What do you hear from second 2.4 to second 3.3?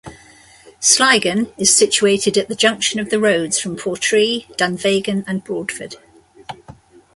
the junction of the